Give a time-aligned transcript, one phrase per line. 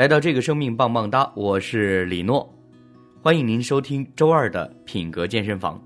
[0.00, 2.50] 来到这个生命棒棒哒，我是李诺，
[3.20, 5.78] 欢迎您收听周二的品格健身房。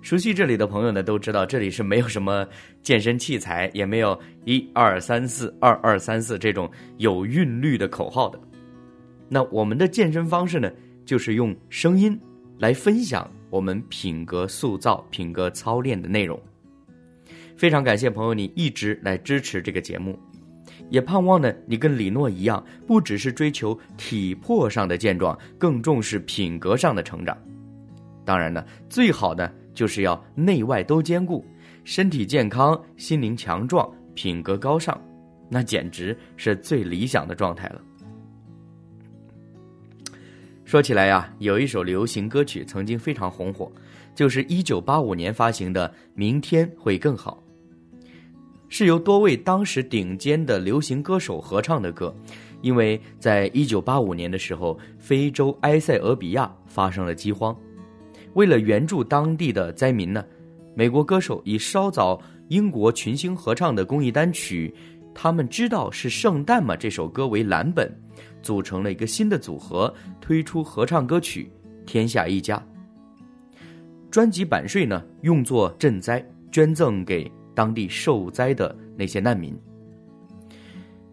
[0.00, 2.48] 熟悉这里的朋友呢，都知道这里是没有什么
[2.80, 8.40] 健身器材，也没有一二三四二二三四这种有韵律的口号的。
[9.28, 10.72] 那我们的健身方式呢，
[11.04, 12.18] 就是用声音
[12.58, 16.40] 来分享我们品格塑造、品格操练的内容。
[17.58, 20.18] 非常感谢朋友你一直来支持这个节目。
[20.90, 27.36] 也盼望呢，你跟李诺一样，不只是追求体魄上的健壮，更重视品格上的成长。
[28.24, 31.44] 当然呢，最好的就是要内外都兼顾，
[31.84, 35.00] 身体健康，心灵强壮，品格高尚，
[35.48, 37.80] 那简直是最理想的状态了。
[40.64, 43.70] 说起来呀，有一首流行歌曲曾经非常红火，
[44.14, 47.42] 就是一九八五年发行的《明天会更好》。
[48.70, 52.14] 是由多位当时顶尖的流行歌手合唱的歌，
[52.62, 57.54] 因为在一九八五年的时候，非洲埃塞俄比亚发生了饥荒，
[58.34, 60.24] 为了援助当地的灾民呢，
[60.74, 64.72] 美国歌手以稍早英国群星合唱的公益单曲
[65.12, 67.92] 《他们知道是圣诞吗》这首歌为蓝本，
[68.40, 71.50] 组成了一个新的组合，推出合唱歌曲
[71.84, 72.56] 《天下一家》。
[74.12, 77.30] 专辑版税呢，用作赈灾，捐赠给。
[77.60, 79.54] 当地受灾的那些难民。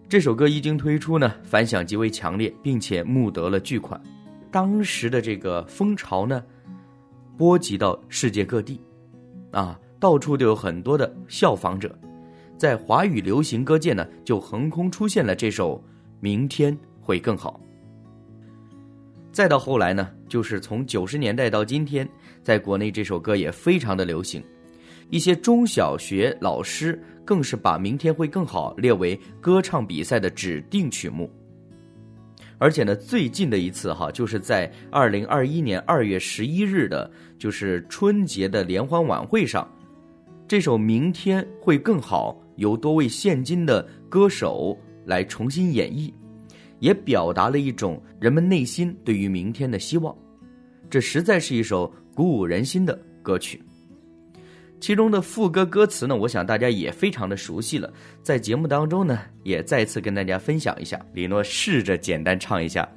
[0.08, 4.02] 这首歌一经推出呢，反响极为强烈，并且募得了巨款。
[4.50, 6.42] 当时的这个风潮呢，
[7.36, 8.80] 波及到世界各地，
[9.52, 11.94] 啊，到处都有很多的效仿者。
[12.58, 15.76] 在华语流行歌界呢，就横空出现了这首
[16.22, 17.60] 《明天会更好》。
[19.34, 22.08] 再到后来呢，就是从九十年代到今天，
[22.42, 24.42] 在国内这首歌也非常的流行。
[25.10, 31.30] 一些中小学老师更是把《明天会更好》列为歌唱比赛的指定曲目，
[32.58, 39.70] 而且呢，最近的一次哈，就是在二零二一年二月十一日的，就是春节的联欢晚会上，
[40.48, 46.12] 这首《明天会更好》由多位现今的歌手来重新演绎，
[46.80, 50.14] 也表达了一种人们内心对于明天的希望，
[50.90, 53.62] 这实在是一首鼓舞人心的歌曲。
[54.80, 57.92] 其中的副歌歌词呢，我想大家也非常的熟悉了。
[58.22, 61.00] 在节目当中呢，也再次跟大家分享一下。
[61.14, 62.88] 李诺试着简单唱一下：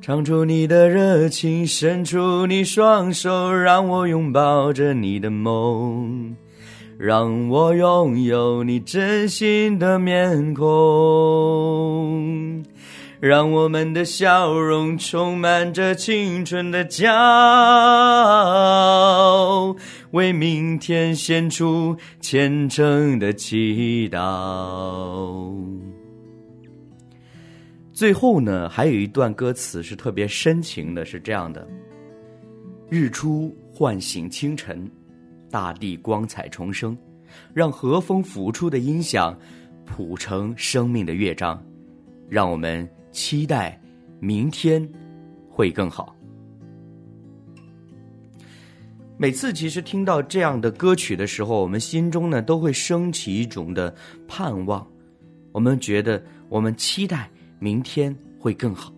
[0.00, 6.34] 唱出你的热情，伸出你双手，让我拥抱着你的梦，
[6.98, 10.72] 让我拥有你真心的面孔。
[13.22, 18.26] 让我们的笑容充满着青春的骄傲，
[20.10, 25.56] 为明天献出虔诚的祈祷。
[27.92, 31.64] 最后呢，还有一段歌词是特别深情的，是这样的：
[32.90, 34.90] 日出唤醒清晨，
[35.48, 36.98] 大地光彩重生，
[37.54, 39.38] 让和风拂出的音响
[39.86, 41.64] 谱成生命的乐章，
[42.28, 42.84] 让我们。
[43.12, 43.80] 期待
[44.18, 44.86] 明天
[45.48, 46.16] 会更好。
[49.18, 53.94] 每次其实听到这样的歌曲的时候，我们心中呢都会升起一种的
[54.26, 54.84] 盼望。
[55.52, 57.30] 我们觉得，我们期待
[57.60, 58.92] 明天会更好。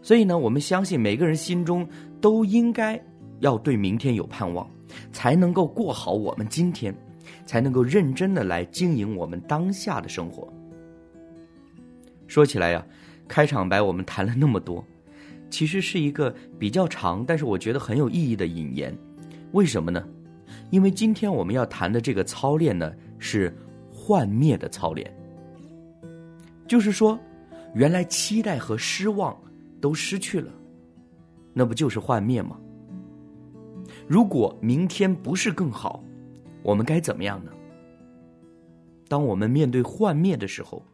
[0.00, 1.86] 所以呢，我们相信每个人心中
[2.20, 2.98] 都应该
[3.40, 4.66] 要对明天有盼望，
[5.12, 6.94] 才能够过好我们今天，
[7.44, 10.50] 才能够认真的来经营我们当下的生活。
[12.26, 12.84] 说起来呀，
[13.28, 14.84] 开场白我们谈了那么多，
[15.48, 18.96] 其实是一个比较长，但是我觉得很有意义的引言。
[19.52, 20.04] 为什么呢？
[20.70, 23.56] 因为今天我们要谈的这个操练呢，是
[23.92, 25.08] 幻灭的操练。
[26.66, 27.18] 就是说，
[27.74, 29.36] 原来期待和失望
[29.80, 30.52] 都失去了，
[31.52, 32.58] 那不就是幻灭吗？
[34.08, 36.02] 如果明天不是更好，
[36.62, 37.52] 我们该怎么样呢？
[39.08, 40.84] 当我们面对幻灭的时候。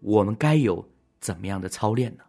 [0.00, 0.84] 我们该有
[1.20, 2.22] 怎么样的操练呢？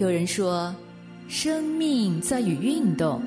[0.00, 0.74] 有人说，
[1.28, 3.20] 生命在于运动；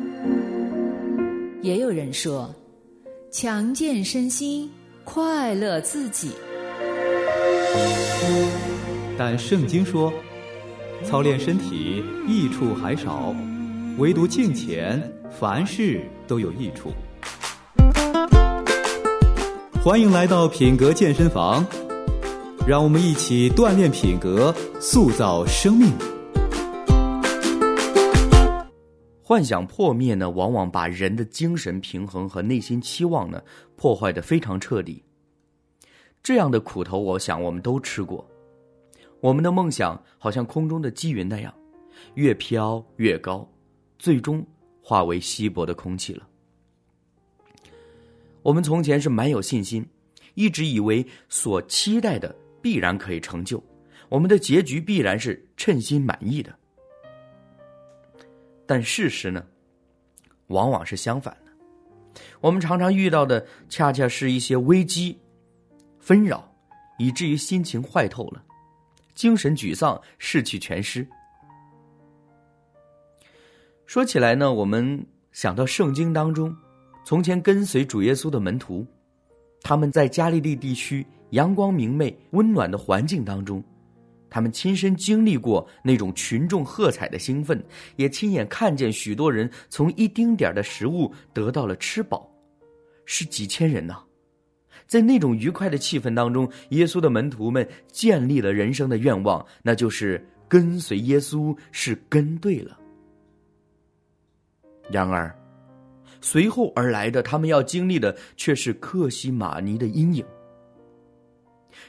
[1.61, 2.53] 也有人说，
[3.31, 4.69] 强健身心，
[5.05, 6.31] 快乐自己。
[9.17, 10.11] 但圣经说，
[11.05, 13.33] 操练身体益处还少，
[13.97, 15.01] 唯独敬虔，
[15.31, 16.91] 凡事都有益处。
[19.87, 21.65] 欢迎来到品格健身房，
[22.67, 25.89] 让我们一起锻炼品格，塑造生命。
[29.23, 33.41] 幻想破灭呢，往往把人的精神平衡和内心期望呢
[33.77, 35.01] 破坏的非常彻底。
[36.21, 38.29] 这样的苦头，我想我们都吃过。
[39.21, 41.53] 我们的梦想好像空中的积云那样，
[42.15, 43.49] 越飘越高，
[43.97, 44.45] 最终
[44.81, 46.26] 化为稀薄的空气了。
[48.47, 49.85] 我们从前是蛮有信心，
[50.35, 53.61] 一直以为所期待的必然可以成就，
[54.07, 56.57] 我们的结局必然是称心满意的。
[58.65, 59.45] 但事实呢，
[60.47, 62.21] 往往是相反的。
[62.39, 65.19] 我们常常遇到的，恰恰是一些危机、
[65.99, 66.49] 纷扰，
[66.97, 68.41] 以至于心情坏透了，
[69.13, 71.05] 精神沮丧，士气全失。
[73.85, 76.55] 说起来呢，我们想到圣经当中，
[77.07, 78.85] 从前跟随主耶稣的门徒，
[79.61, 83.63] 他们在加利利地区阳光明媚、温暖的环境当中。
[84.29, 87.63] 他们亲身经历过那种群众喝彩的兴奋，
[87.95, 92.29] 也亲眼看见许多人从一丁点的食物得到了吃饱，
[93.05, 94.03] 是几千人呐！
[94.85, 102.77] 在那种愉快的气氛当中，耶稣的门徒们建立了人生的愿望，那就是跟随耶稣是跟对了。
[104.91, 105.33] 然而，
[106.29, 110.25] 随后而来的，他们要经历的却是克西玛尼的阴影。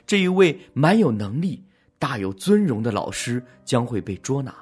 [0.06, 1.64] 这一位蛮有能力。
[2.00, 4.54] 大有尊荣的老师将会被捉拿，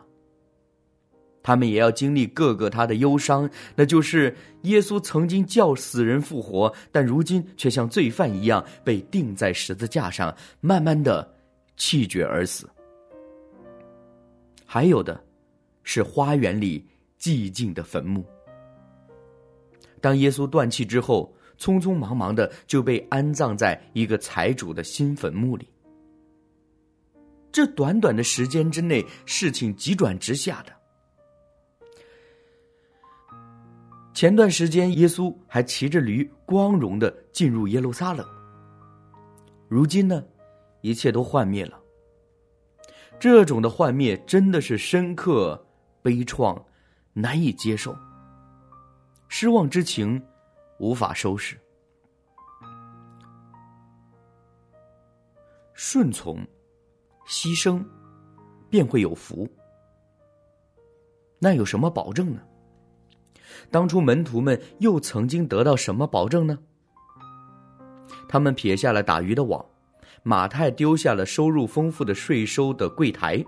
[1.42, 11.30] 他们也要经历各个他的忧伤，那就是耶稣曾经叫死人复活，但如今却像罪犯一样被钉在十字架上，慢慢的
[11.76, 12.66] 气绝而死。
[14.64, 15.22] 还有的，
[15.82, 16.82] 是花园里
[17.20, 18.24] 寂静的坟墓。
[20.06, 25.68] 当耶稣断气之后，匆匆忙忙的就被安葬在一个财主的新坟墓里。
[27.50, 30.72] 这短短的时间之内，事情急转直下的。
[34.14, 38.24] 前段时间，耶稣还骑着驴，光荣的进入耶路撒冷。
[39.66, 40.22] 如今呢，
[40.82, 41.76] 一切都幻灭了。
[43.18, 45.60] 这种的幻灭，真的是深刻、
[46.00, 46.62] 悲怆、
[47.12, 47.92] 难以接受，
[49.28, 50.22] 失望之情
[50.78, 51.58] 无法收拾，
[55.74, 56.46] 顺从。
[57.28, 57.84] 牺牲，
[58.70, 59.50] 便会有福。
[61.40, 62.40] 那有什么保证呢？
[63.68, 66.56] 当初门徒们又曾经得到什么保证呢？
[68.28, 69.66] 他们撇下了打鱼的网，
[70.22, 73.44] 马太丢下了收入丰富的税收的柜台，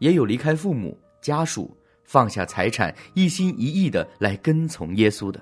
[0.00, 1.76] 也有离开父母家属，
[2.08, 5.38] 放下财产，一心一意的来跟从耶稣的。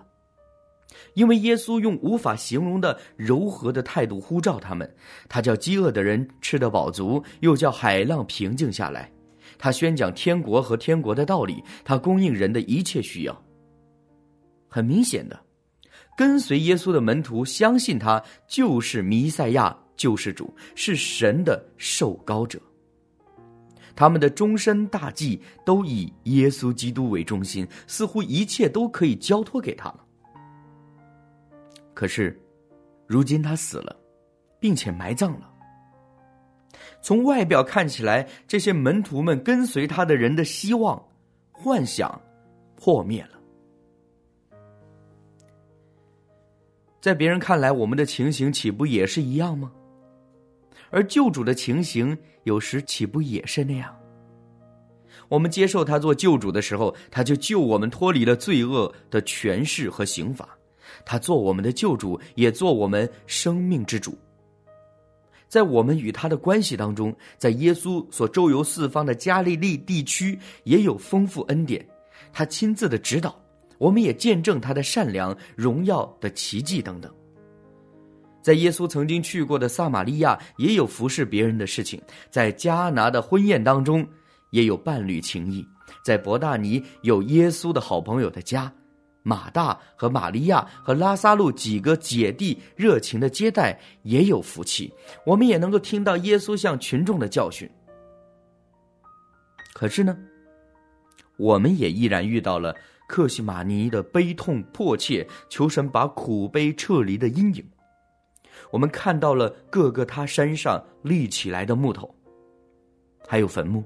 [1.14, 4.92] 因为耶稣用无法形容的柔和的态度呼召他们，
[5.28, 9.08] 他叫饥饿的人吃得饱足，又叫海浪平静下来。
[9.56, 13.42] 他宣讲天国和天国的道理，他供应人的一切需要。
[14.66, 15.38] 很明显的，
[16.18, 22.60] 跟随耶稣的门徒相信他就是弥赛亚救世主，是神的受膏者。
[23.96, 30.04] 他们的终身大计都以耶稣基督为中心，似乎一切都可以交托给他了。
[31.94, 32.38] 可是，
[33.06, 33.96] 如今他死了，
[34.60, 35.50] 并且埋葬了。
[37.00, 41.02] 从外表看起来，这些门徒们跟随他的人的希望、
[41.50, 42.20] 幻想
[42.74, 43.30] 破灭了。
[47.00, 49.72] 在别人看来，我们的情形岂不也是一样吗？
[50.90, 53.92] 而救主的情形，有时岂不也是那样？
[55.28, 60.48] 我们接受他做救主的时候，他就救我们脱离了罪恶的权势和刑罚。
[61.04, 64.16] 他做我们的救主，也做我们生命之主。
[65.48, 71.84] 在我们与他的关系当中，在耶稣所周游四方的加利利地区，也有丰富恩典。
[72.32, 73.36] 他亲自的指导，
[73.78, 77.12] 我们也见证他的善良、荣耀的奇迹等等。
[78.46, 82.00] 在耶稣曾经去过的撒玛利亚也有服侍别人的事情，
[82.30, 84.06] 在迦拿的婚宴当中
[84.50, 85.66] 也有伴侣情谊，
[86.04, 88.72] 在伯大尼有耶稣的好朋友的家。
[89.24, 97.68] 马大和玛利亚和拉萨路几个姐弟热情的接待，也有福气，我们也能够听到耶稣向群众的教训。
[99.74, 100.16] 可是呢？
[101.36, 102.72] 我们也依然遇到了
[103.08, 107.64] 克西玛尼的悲痛迫切，求神把苦悲撤离的阴影。
[108.70, 112.12] 我们看到了各个他山上立起来的木头，
[113.26, 113.84] 还有坟墓，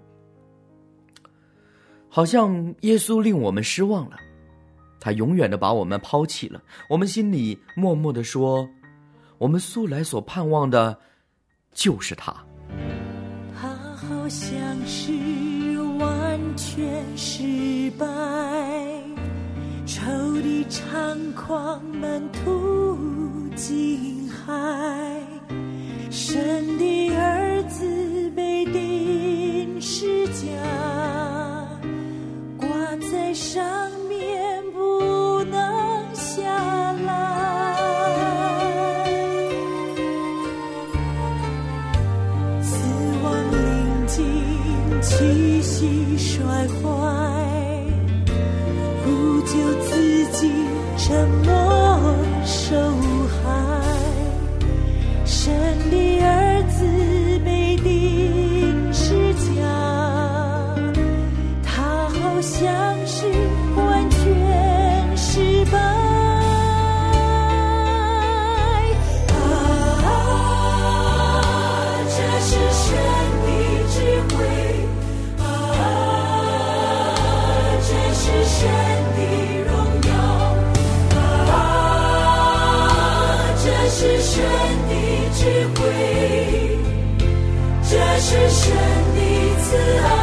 [2.09, 4.17] 好像耶稣令我们失望了，
[4.99, 6.63] 他永远的把我们抛弃了。
[6.89, 8.69] 我们心里默默的说，
[9.39, 10.99] 我们素来所盼望的，
[11.73, 12.35] 就是他。
[13.61, 14.53] 他好像
[14.87, 15.13] 是
[15.99, 18.07] 完全失败，
[19.87, 20.01] 仇
[20.43, 22.99] 敌猖狂，满途
[23.55, 24.20] 荆。
[24.47, 24.53] 海
[26.11, 30.47] 神的儿子被定时家
[32.57, 32.69] 挂
[33.11, 33.63] 在上
[34.09, 36.43] 面不能下
[36.93, 37.77] 来。
[42.63, 42.73] 死
[43.23, 46.83] 亡临近气息摔坏
[49.05, 50.51] 不救自己
[50.97, 53.10] 沉默手
[55.43, 55.55] 真
[55.91, 56.10] 的
[85.81, 86.79] 归，
[87.89, 88.71] 这是神
[89.15, 89.19] 的
[89.61, 89.67] 慈
[89.99, 90.20] 爱。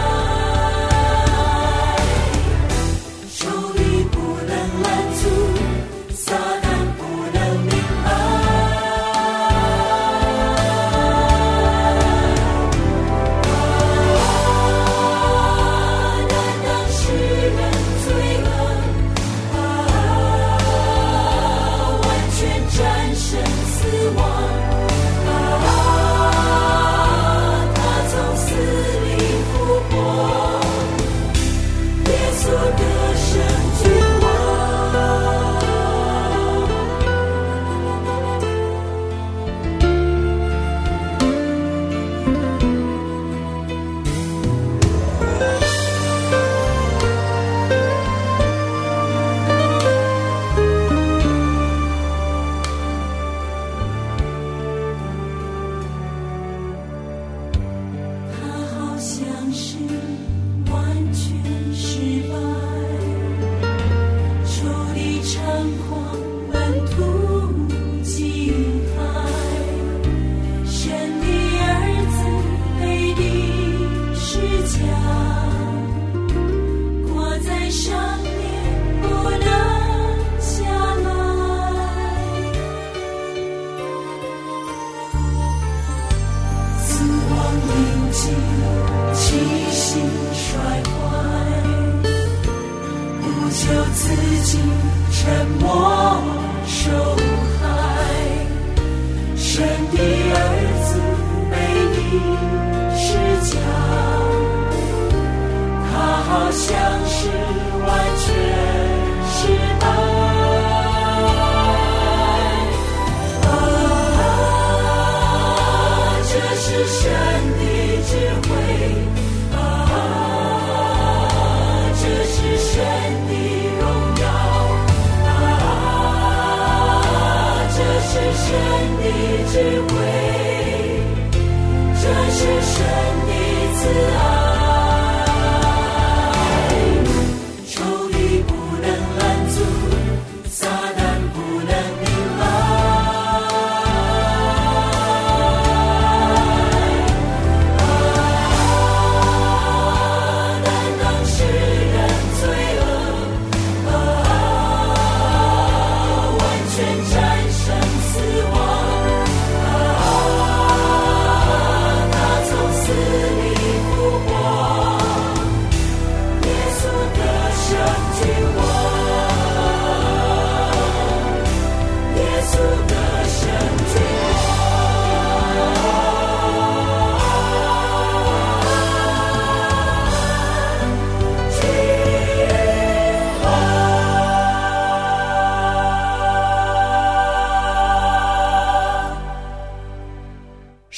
[128.48, 128.56] 神
[128.98, 129.04] 的
[129.52, 130.37] 智慧。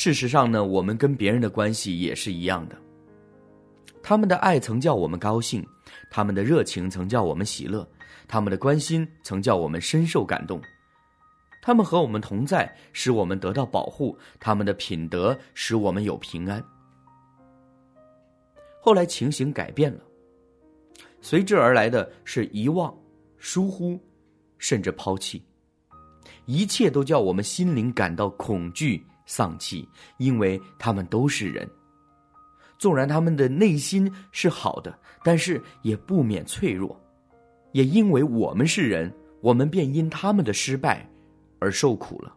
[0.01, 2.77] 事实上呢我们跟别人的关系也是一样的。
[4.01, 5.61] 他们的爱曾叫我们高兴
[6.09, 7.85] 他们的热情曾叫我们喜乐
[8.25, 10.61] 他们的关心曾叫我们深受感动。
[11.61, 16.63] 他们和我们同在使我们得到保护他们的品德使我们有平安。
[18.79, 19.99] 后来情形改变了
[21.19, 22.97] 随之而来的是遗忘
[23.37, 23.99] 疏忽
[24.59, 25.43] 甚至抛弃。
[26.45, 31.69] 一切都叫我们心灵感到恐惧丧气，因为他们都是人。
[32.79, 36.99] 纵然他们的内心是好的，但是也不免脆弱。
[37.73, 41.07] 也因为我们是人，我们便因他们的失败
[41.59, 42.35] 而受苦了。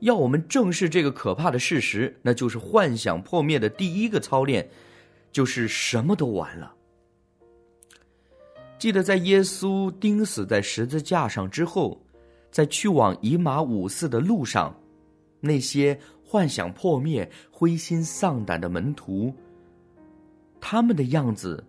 [0.00, 4.68] 要我们正视这个可怕的事实，那就是幻想破灭的第一个操练，
[5.30, 6.74] 就是什么都完了。
[8.76, 12.03] 记得在耶稣钉死在十字架上之后，
[12.54, 14.72] 在去往以马五寺的路上，
[15.40, 19.34] 那些幻想破灭、灰心丧胆的门徒，
[20.60, 21.64] 他们的样子，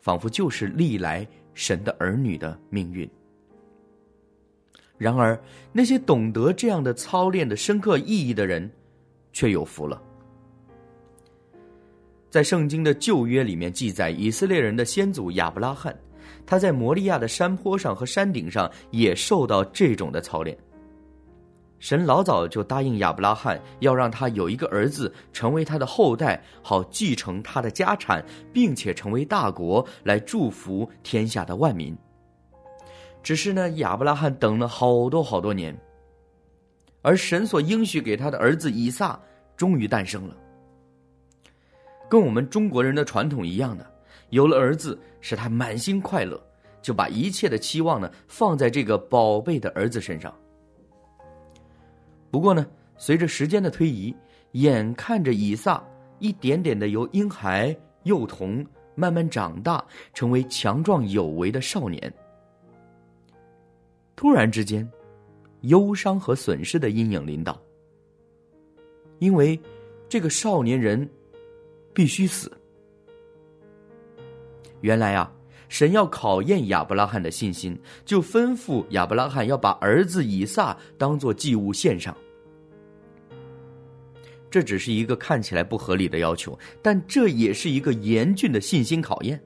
[0.00, 3.06] 仿佛就是历来神的儿女的命运。
[4.96, 5.38] 然而，
[5.70, 8.70] 那些懂得这样的操练的深刻意义的人，
[9.34, 10.02] 却有福了。
[12.30, 15.94] 在圣经的旧约里面记载，以色列人的先祖亚伯拉罕。
[16.46, 20.56] 他在摩利亚的山坡上和山顶上也受到这种的操练。
[21.78, 31.94] 神老早就答应亚伯拉罕，要让他有一个儿子成为他的后代，好继承他的家产，并且成为大国，来祝福天下的万民。
[33.22, 35.76] 只是呢，亚伯拉罕等了好多好多年，
[37.02, 39.20] 而神所应许给他的儿子以撒
[39.54, 40.34] 终于诞生了。
[42.08, 43.95] 跟我们中国人的传统一样的。
[44.30, 46.40] 有了儿子，使他满心快乐，
[46.82, 50.34] 就把一切的期望呢放在这个宝贝的儿子身上。
[52.30, 52.66] 不过呢，
[52.96, 54.14] 随着时间的推移，
[54.52, 55.82] 眼看着以撒
[56.18, 62.12] 一点点的由婴孩、幼童慢慢长大，成为强壮有为的少年，
[64.16, 64.88] 突然之间，
[65.62, 67.60] 忧伤和损失的阴影临到，
[69.18, 69.58] 因为
[70.08, 71.08] 这个少年人
[71.94, 72.50] 必须死。
[74.86, 75.28] 原来啊，
[75.68, 82.16] 神要考验亚伯拉罕的信心，就吩咐亚伯拉罕要把儿子以撒当做祭物献上。
[84.48, 89.42] 这只是一个看起来不合理的要求，但这也是一个严峻的信心考验。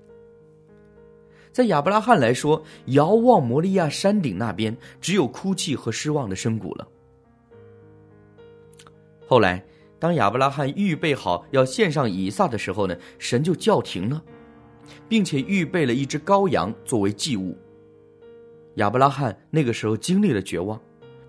[1.51, 6.87] 在亚伯拉罕来说，遥望摩利亚山顶那边，只有哭泣和失望的深谷了。
[9.27, 9.65] 后来，
[9.99, 14.23] 当亚伯拉罕预备好要献上以撒的时候呢，神就叫停了。
[15.09, 17.57] 并且预备了一只羔羊作为祭物。
[18.77, 20.81] 亚伯拉罕那个时候经历了绝望，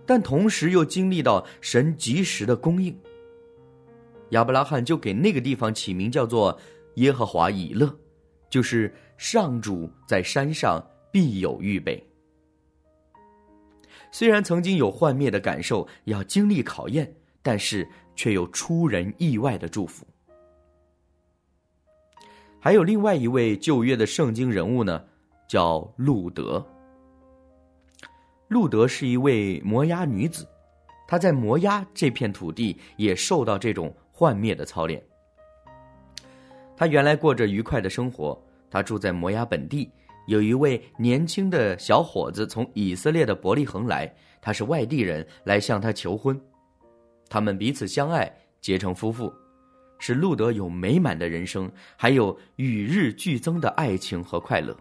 [0.05, 2.95] 但同时又经历到神及时的供应。
[4.29, 6.57] 亚伯拉罕就给那个地方起名叫做
[6.95, 7.93] 耶和华以勒，
[8.49, 12.01] 就是上主在山上必有预备。
[14.11, 20.05] 虽然曾经有幻灭的感受，要经历考验，但是却有出人意外的祝福。
[22.63, 25.03] 还有另外一位旧约的圣经人物呢，
[25.47, 26.63] 叫路德。
[28.47, 30.47] 路德是一位摩押女子，
[31.07, 35.01] 她在摩押这片土地也受到这种幻灭的操练。
[36.77, 39.89] 她原来过着愉快的生活，她住在摩押本地。
[40.27, 46.39] 有一位年轻的小伙子从以色列的伯利恒来，他是外地人，来向她求婚。
[47.27, 49.33] 他们彼此相爱，结成夫妇。
[50.01, 54.75] 使路德有美满的人生，还有与日俱增的爱情和快乐。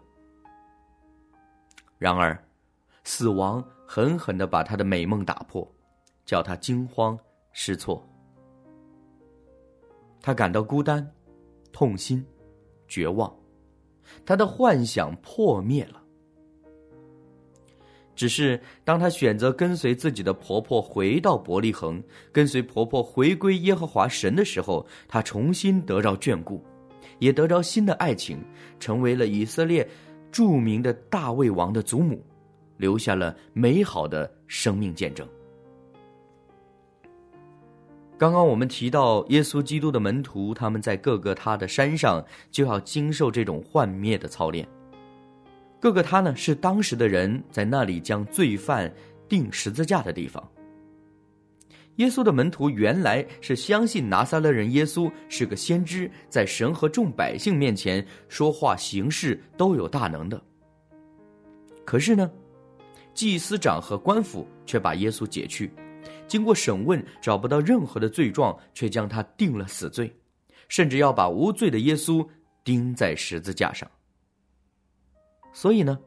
[1.99, 2.43] 然而，
[3.05, 5.71] 死亡狠狠的把他的美梦打破，
[6.25, 7.19] 叫他惊慌
[7.53, 8.03] 失措。
[10.23, 11.07] 他感到孤单、
[11.71, 12.27] 痛心、
[12.89, 13.31] 绝望，
[14.25, 16.00] 他的幻想破灭了。
[18.15, 26.63] 只是当她选择跟随自己的婆婆回到伯利恒，跟随婆婆回归耶和华神的时候，她重新得到眷顾，
[27.19, 28.39] 也得着新的爱情，
[28.79, 29.89] 成为了以色列
[30.31, 32.23] 著名的大卫王的祖母，
[32.77, 35.27] 留下了美好的生命见证。
[38.19, 44.69] 刚刚我们提到耶稣基督的门徒，他们在各个他的山上就要经受这种幻灭的操练。
[45.81, 48.93] 各个他呢是当时的人在那里将罪犯
[49.29, 50.47] 钉十字架的地方。
[51.97, 60.41] 耶稣的门徒原来是相信拿撒勒人耶稣是个先知，在神和众百姓面前说话行事都有大能的。
[61.85, 62.31] 可是呢，
[63.13, 65.71] 祭司长和官府却把耶稣解去，
[66.27, 70.15] 经过审问找不到任何的罪状，却将他定了死罪，
[70.69, 72.27] 甚至要把无罪的耶稣
[72.65, 73.91] 钉在十字架上。
[75.53, 75.99] 所以呢，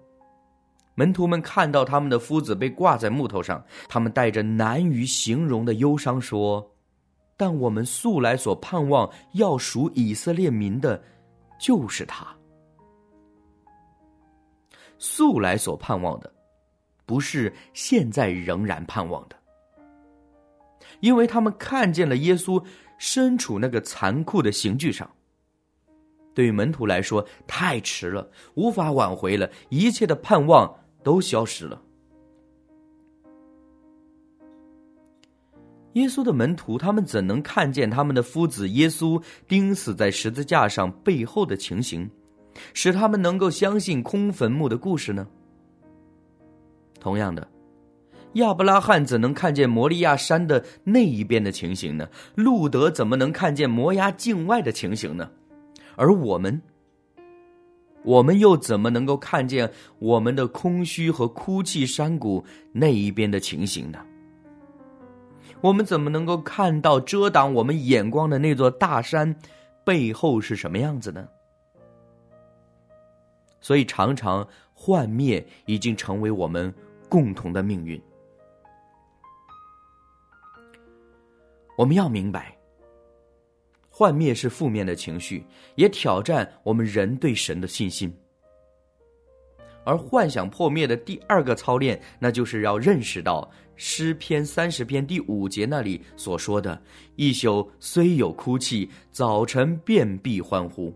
[0.96, 6.72] 门徒们看到他们的夫子被挂在木头上，他们带着难于形容的忧伤说
[7.36, 11.04] ：“但我们素来所盼望要属以色列民的，
[11.60, 12.28] 就是他。
[14.98, 16.32] 素来所盼望的，
[17.06, 19.36] 不是现在仍然盼望的，
[21.02, 22.64] 因为他们看见了耶稣
[22.98, 25.10] 身处那个残酷的刑具上。”
[26.34, 31.82] 对于门徒来说，太迟了，无法挽回了，一切的盼望都消失了。
[35.94, 42.10] 耶稣的门徒，他们怎能看见他们的夫子耶稣钉死在十字架上背后的情形，
[42.74, 45.28] 使他们能够相信空坟墓的故事呢？
[47.00, 47.48] 同样的，
[48.34, 52.10] 亚伯拉罕怎能看见摩利亚山的那一边的情形呢？
[52.34, 55.30] 路德怎么能看见摩崖境外的情形呢？
[55.96, 56.62] 而我们，
[58.04, 64.00] 我们又怎么能够看见我们的空虚和哭泣山谷那一边的情形呢？
[65.62, 69.34] 我们怎么能够看到遮挡我们眼光的那座大山
[69.86, 71.28] 背后是什么样子呢？
[73.62, 76.74] 所以，常常幻灭已经成为我们
[77.08, 78.02] 共同的命运。
[81.78, 82.58] 我们要明白。
[83.96, 88.12] 幻灭是负面的情绪，也挑战我们人对神的信心。
[89.84, 96.82] 而幻想破灭的第二个操练，那就是要认识到诗篇三十篇第五节那里所说的
[97.18, 100.92] ：“一宿虽有哭泣，早晨便必欢呼。”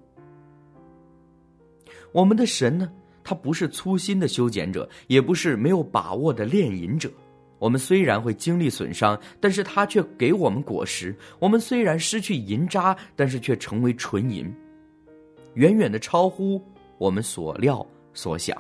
[2.11, 2.91] 我们的神呢，
[3.23, 7.11] 他不是粗心的修剪者，也不是没有把握的炼银者。
[7.59, 14.53] 我们虽然会经历损伤，但是他却给我们果实；我们虽然失去银渣，但是却成为纯银，
[15.55, 16.63] 远远的超乎
[16.97, 18.55] 我们所料所想。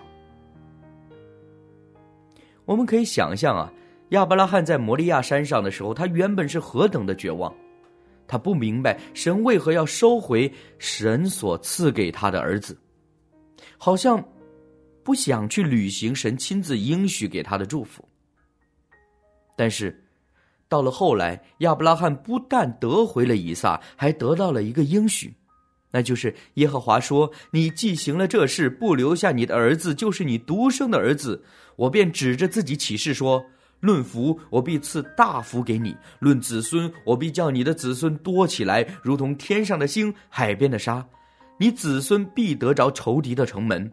[2.65, 3.71] 我们可以想象啊，
[4.09, 7.53] 亚伯拉罕在摩利亚山上的时候，他原本是何等的绝望，
[8.27, 12.77] 他不明白神为何要收回神所赐给他的儿子，
[13.77, 14.21] 好像
[15.03, 18.03] 不想去履行神亲自应许给他的祝福。
[19.57, 20.03] 但是，
[20.69, 25.33] 到了后来，亚伯拉罕不但得回了以撒，还得到了一个应许，
[25.89, 31.43] 那就是耶和华说：“你既行了这事，不留下你的儿子，就是你独生的儿子，
[31.75, 33.43] 我便指着自己起誓说：
[33.79, 41.03] 论福，我必赐大福给你；论子孙，我必叫你的子孙多起来，如同天上的星、海边的沙。
[41.57, 43.91] 你子孙必得着仇敌的城门，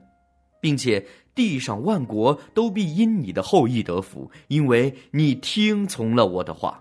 [0.60, 1.02] 并且。”
[1.34, 6.80] 地上万国都必因你的后裔得福，因为你听从了我的话。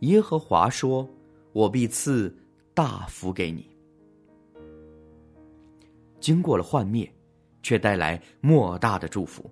[0.00, 1.08] 耶和华说
[1.52, 2.36] ：“我必赐
[2.74, 3.66] 大福给你。”
[6.20, 7.10] 经过了幻灭，
[7.62, 9.50] 却带来莫大的祝福，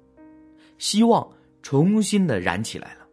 [0.77, 1.27] 希望
[1.63, 3.07] 重新的燃起来了。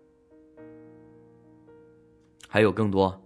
[2.47, 3.21] 还有更多，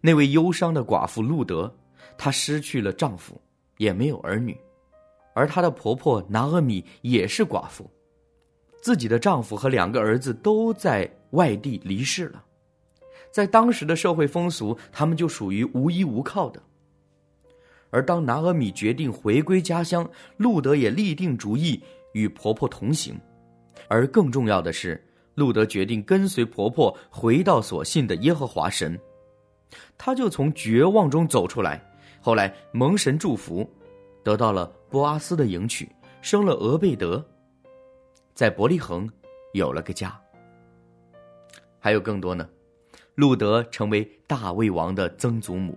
[0.00, 1.72] 那位忧伤的寡妇路德，
[2.18, 3.40] 她失去了丈夫。
[3.78, 4.56] 也没有儿女，
[5.34, 7.90] 而她的婆婆拿阿米也是寡妇，
[8.82, 12.44] 自己的丈夫和两个儿子都在外地离世了，
[13.30, 16.62] 在当时的社会风俗，他们就属于无依无靠的。
[17.90, 21.80] 而当拿阿米决定回归家乡，路德也立定主意
[22.12, 23.16] 与婆婆同行，
[23.88, 25.02] 而更重要的是，
[25.34, 28.98] 路德决定跟随婆婆回到所信的耶和华神，
[29.96, 31.84] 他就从绝望中走出来。
[32.24, 33.70] 后来蒙神祝福，
[34.22, 35.86] 得到了波阿斯的迎娶，
[36.22, 37.22] 生了俄贝德，
[38.32, 39.06] 在伯利恒
[39.52, 40.18] 有了个家。
[41.78, 42.48] 还有更多呢，
[43.14, 45.76] 路德成为大卫王的曾祖母，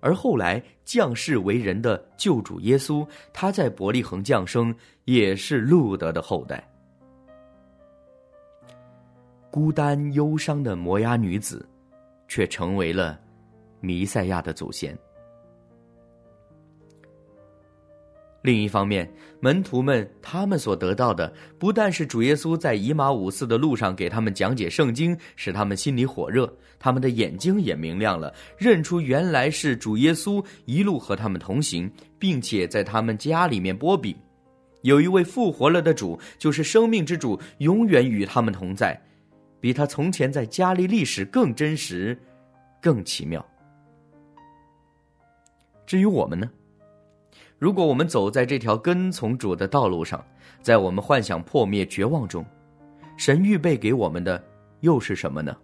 [0.00, 6.66] 而后来降世为人的救主耶稣，他在伯利恒降生，也是路德的后代。
[9.50, 11.68] 孤单忧伤的摩押女子，
[12.26, 13.20] 却成为了
[13.80, 14.98] 弥赛亚的祖先。
[18.46, 34.16] 另一方面，门徒们他们所得到的，不但是主耶稣在以马五寺的路上给他们讲解圣经，使他们心里火热，他们的眼睛也明亮了，认出原来是主耶稣一路和他们同行，并且在他们家里面波饼，
[34.82, 38.96] 有一位复活了的主，就是生命之主，永远与他们同在，
[39.58, 42.16] 比他从前在加利利时更真实，
[42.80, 43.44] 更奇妙。
[45.84, 46.48] 至于我们呢？
[47.58, 50.24] 如果我们走在这条跟从主的道路上，
[50.60, 52.44] 在我们幻想破灭、绝望中，
[53.16, 54.42] 神预备给我们的
[54.80, 55.56] 又是什么呢？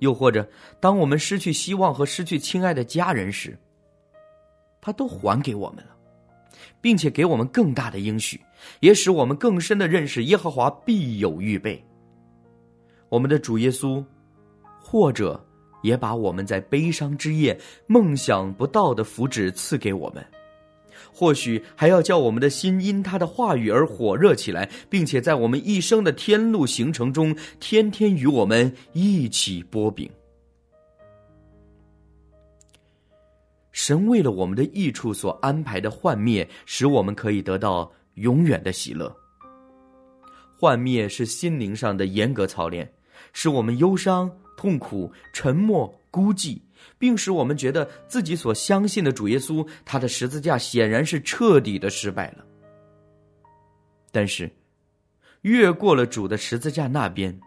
[0.00, 0.48] 又或者
[0.80, 3.56] 当我们失去希望和失去亲爱的家人时，
[4.80, 5.94] 他都还给我们了，
[6.80, 8.40] 并且给我们更大的应许，
[8.80, 11.84] 也使我们更深的认识耶和华必有预备。
[13.08, 14.02] 我们的主耶稣，
[14.80, 15.38] 或者
[15.82, 20.24] 也把我们在悲伤之夜梦想不到的福祉赐给我们。
[21.12, 30.08] 或许还要叫我们的心因他的话语而火热起来，并且在我们一生的天路行程中，天天与我们一起剥饼。
[33.72, 39.14] 神为了我们的益处所安排的幻灭，使我们可以得到永远的喜乐。
[40.56, 42.92] 幻灭是心灵上的严格操练，
[43.32, 46.60] 使我们忧伤、痛苦、沉默、孤寂。
[46.98, 52.44] 并使我们觉得自己所相信的主耶稣，他的十字架显然是彻底的失败了。
[54.10, 54.50] 但是，
[55.42, 57.38] 越过了主的十字架那边，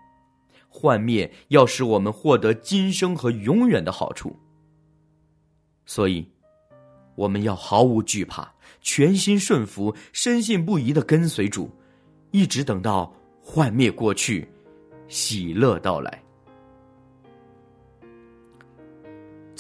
[0.70, 4.36] 幻灭要使我们获得今生和永远的好处。
[5.86, 6.28] 所以，
[7.16, 11.70] 我们要毫无惧怕，全心顺服，深信不疑的跟随主，
[12.32, 14.48] 一直等到幻灭过去，
[15.08, 16.23] 喜乐到来。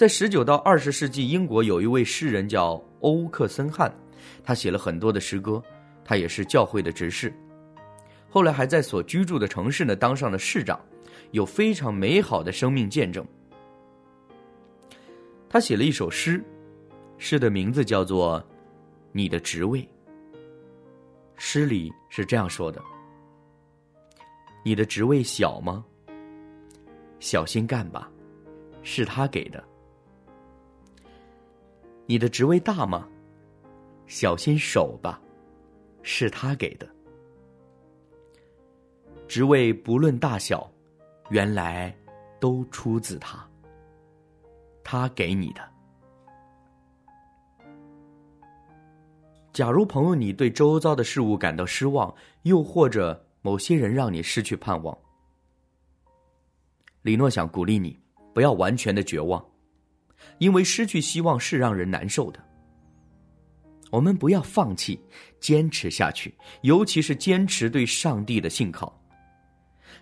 [0.04, 3.89] 在十九到二十世纪，英国有一位诗人叫欧克森汉，
[4.44, 5.63] 他写了很多的诗歌，
[6.04, 7.34] 他也是教会的执事，
[8.30, 10.78] 后来还在所居住的城市呢当上了市长，
[11.32, 13.26] 有非常美好的生命见证。
[15.48, 16.44] 他写了一首诗，
[17.18, 18.42] 诗的名字叫做
[19.13, 19.80] 《你的职位》。
[21.38, 22.84] 诗里是这样说的
[24.66, 25.86] ：“你的职位小吗？
[27.22, 28.12] 小心干吧，
[28.82, 29.63] 是他给的。”
[32.13, 33.10] 你的职位大吗？
[34.06, 35.19] 小心手吧，
[36.04, 36.88] 是他给的。
[39.28, 40.71] 职位不论大小，
[41.32, 41.91] 原来
[42.39, 43.43] 都出自他。
[44.84, 45.62] 他给你的。
[49.52, 54.95] 假如朋友你对周遭的事物感到失望，又或者某些人让你失去盼望，
[57.02, 57.99] 李诺想鼓励你，
[58.36, 59.43] 不要完全的绝望。
[60.38, 62.40] 因为失去希望是让人难受的，
[63.92, 65.00] 我们不要放弃，
[65.40, 69.00] 坚持下去，尤其是坚持对上帝的信靠。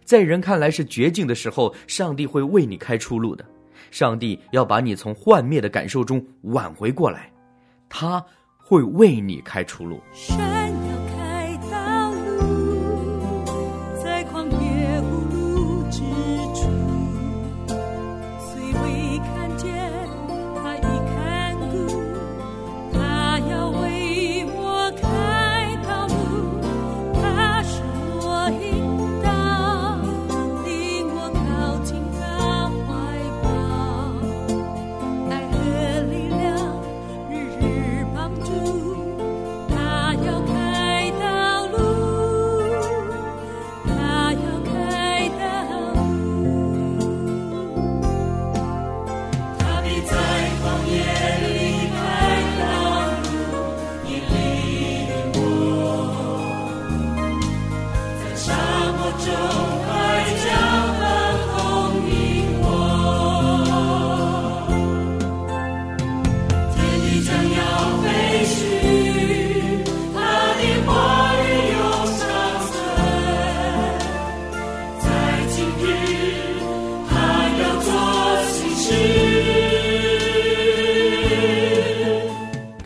[0.04, 3.46] 在人看来是绝境的时候，上帝会为你开出路的。
[3.92, 7.32] 上帝要把你从幻灭的感受中挽回过来，
[7.90, 8.24] 他
[8.58, 10.02] 会为你开出路。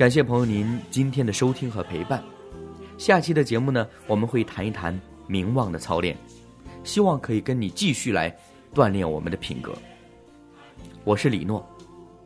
[0.05, 2.23] 感谢朋友您今天的收听和陪伴。
[2.95, 6.15] 下期的节目呢我们会谈一谈名望的操练
[6.83, 8.31] 希望可以跟你继续来
[8.71, 9.73] 锻炼我们的品格。
[11.03, 11.67] 我是李诺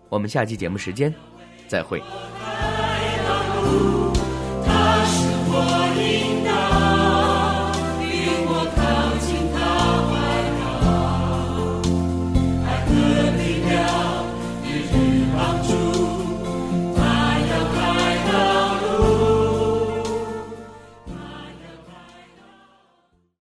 [0.09, 1.15] 我们下期节目时间
[1.69, 2.03] 再会。